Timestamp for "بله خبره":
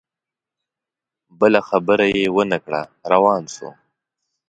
1.39-2.05